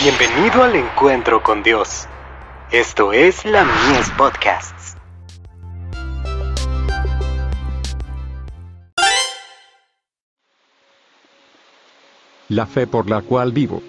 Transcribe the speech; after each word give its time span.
Bienvenido 0.00 0.62
al 0.62 0.76
encuentro 0.76 1.42
con 1.42 1.64
Dios. 1.64 2.06
Esto 2.70 3.12
es 3.12 3.44
la 3.44 3.64
Mies 3.64 4.08
Podcasts. 4.10 4.96
La 12.48 12.66
fe 12.66 12.86
por 12.86 13.10
la 13.10 13.22
cual 13.22 13.50
vivo. 13.50 13.82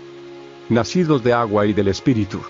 Nacidos 0.70 1.24
de 1.24 1.34
agua 1.34 1.68
y 1.68 1.74
del 1.74 1.90
Espíritu. 1.90 2.42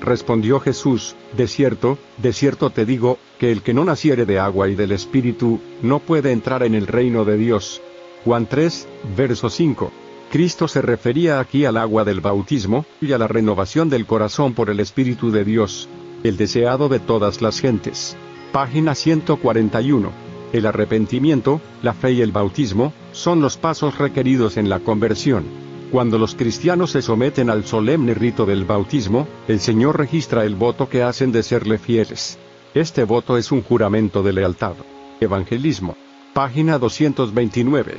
Respondió 0.00 0.58
Jesús, 0.58 1.14
de 1.36 1.46
cierto, 1.46 1.98
de 2.16 2.32
cierto 2.32 2.70
te 2.70 2.86
digo, 2.86 3.18
que 3.38 3.52
el 3.52 3.60
que 3.60 3.74
no 3.74 3.84
naciere 3.84 4.24
de 4.24 4.38
agua 4.38 4.68
y 4.68 4.74
del 4.74 4.92
Espíritu, 4.92 5.60
no 5.82 5.98
puede 5.98 6.32
entrar 6.32 6.62
en 6.62 6.74
el 6.74 6.86
reino 6.86 7.26
de 7.26 7.36
Dios. 7.36 7.82
Juan 8.24 8.46
3, 8.46 8.88
verso 9.14 9.50
5. 9.50 9.92
Cristo 10.30 10.68
se 10.68 10.82
refería 10.82 11.40
aquí 11.40 11.64
al 11.64 11.78
agua 11.78 12.04
del 12.04 12.20
bautismo, 12.20 12.84
y 13.00 13.12
a 13.12 13.18
la 13.18 13.28
renovación 13.28 13.88
del 13.88 14.04
corazón 14.04 14.52
por 14.52 14.68
el 14.68 14.80
Espíritu 14.80 15.30
de 15.30 15.44
Dios, 15.44 15.88
el 16.22 16.36
deseado 16.36 16.88
de 16.88 17.00
todas 17.00 17.40
las 17.40 17.60
gentes. 17.60 18.16
Página 18.52 18.94
141. 18.94 20.10
El 20.52 20.66
arrepentimiento, 20.66 21.60
la 21.82 21.94
fe 21.94 22.12
y 22.12 22.22
el 22.22 22.32
bautismo, 22.32 22.92
son 23.12 23.40
los 23.40 23.56
pasos 23.56 23.96
requeridos 23.98 24.56
en 24.56 24.68
la 24.68 24.80
conversión. 24.80 25.44
Cuando 25.90 26.18
los 26.18 26.34
cristianos 26.34 26.90
se 26.90 27.00
someten 27.00 27.48
al 27.48 27.64
solemne 27.64 28.12
rito 28.12 28.44
del 28.44 28.66
bautismo, 28.66 29.26
el 29.46 29.60
Señor 29.60 29.96
registra 29.96 30.44
el 30.44 30.54
voto 30.54 30.90
que 30.90 31.02
hacen 31.02 31.32
de 31.32 31.42
serle 31.42 31.78
fieles. 31.78 32.38
Este 32.74 33.04
voto 33.04 33.38
es 33.38 33.50
un 33.50 33.62
juramento 33.62 34.22
de 34.22 34.34
lealtad. 34.34 34.74
Evangelismo. 35.20 35.96
Página 36.34 36.78
229. 36.78 37.98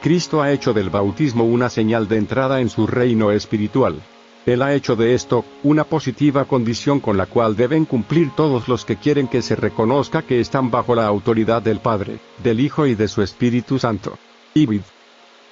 Cristo 0.00 0.40
ha 0.40 0.50
hecho 0.50 0.72
del 0.72 0.88
bautismo 0.88 1.44
una 1.44 1.68
señal 1.68 2.08
de 2.08 2.16
entrada 2.16 2.60
en 2.60 2.70
su 2.70 2.86
reino 2.86 3.30
espiritual. 3.30 4.00
Él 4.46 4.62
ha 4.62 4.72
hecho 4.72 4.96
de 4.96 5.14
esto 5.14 5.44
una 5.62 5.84
positiva 5.84 6.46
condición 6.46 7.00
con 7.00 7.18
la 7.18 7.26
cual 7.26 7.54
deben 7.54 7.84
cumplir 7.84 8.30
todos 8.34 8.66
los 8.66 8.86
que 8.86 8.96
quieren 8.96 9.28
que 9.28 9.42
se 9.42 9.56
reconozca 9.56 10.22
que 10.22 10.40
están 10.40 10.70
bajo 10.70 10.94
la 10.94 11.06
autoridad 11.06 11.60
del 11.60 11.80
Padre, 11.80 12.18
del 12.42 12.60
Hijo 12.60 12.86
y 12.86 12.94
de 12.94 13.08
su 13.08 13.20
Espíritu 13.20 13.78
Santo. 13.78 14.18
Ibid. 14.54 14.80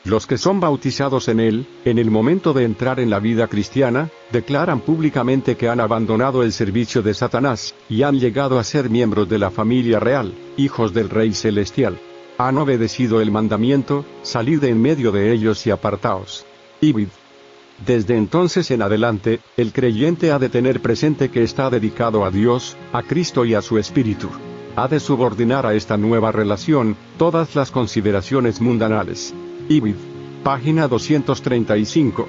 Los 0.04 0.26
que 0.26 0.38
son 0.38 0.60
bautizados 0.60 1.28
en 1.28 1.40
Él, 1.40 1.66
en 1.84 1.98
el 1.98 2.10
momento 2.10 2.54
de 2.54 2.64
entrar 2.64 3.00
en 3.00 3.10
la 3.10 3.18
vida 3.18 3.48
cristiana, 3.48 4.08
declaran 4.32 4.80
públicamente 4.80 5.56
que 5.56 5.68
han 5.68 5.80
abandonado 5.80 6.42
el 6.42 6.52
servicio 6.52 7.02
de 7.02 7.12
Satanás, 7.12 7.74
y 7.90 8.04
han 8.04 8.18
llegado 8.18 8.58
a 8.58 8.64
ser 8.64 8.88
miembros 8.88 9.28
de 9.28 9.38
la 9.38 9.50
familia 9.50 10.00
real, 10.00 10.32
hijos 10.56 10.94
del 10.94 11.10
Rey 11.10 11.34
Celestial 11.34 11.98
han 12.38 12.56
obedecido 12.56 13.20
el 13.20 13.32
mandamiento, 13.32 14.04
salid 14.22 14.62
en 14.64 14.80
medio 14.80 15.10
de 15.10 15.32
ellos 15.32 15.66
y 15.66 15.70
apartaos. 15.70 16.46
Ibid. 16.80 17.08
Desde 17.84 18.16
entonces 18.16 18.70
en 18.70 18.82
adelante, 18.82 19.40
el 19.56 19.72
creyente 19.72 20.30
ha 20.30 20.38
de 20.38 20.48
tener 20.48 20.80
presente 20.80 21.30
que 21.30 21.42
está 21.42 21.68
dedicado 21.68 22.24
a 22.24 22.30
Dios, 22.30 22.76
a 22.92 23.02
Cristo 23.02 23.44
y 23.44 23.54
a 23.54 23.62
su 23.62 23.76
Espíritu. 23.76 24.28
Ha 24.76 24.86
de 24.86 25.00
subordinar 25.00 25.66
a 25.66 25.74
esta 25.74 25.96
nueva 25.96 26.30
relación 26.30 26.96
todas 27.18 27.56
las 27.56 27.72
consideraciones 27.72 28.60
mundanales. 28.60 29.34
Ibid. 29.68 29.96
Página 30.44 30.86
235. 30.86 32.28